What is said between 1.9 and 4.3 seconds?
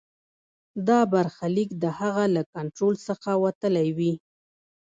هغه له کنټرول څخه وتلی وي.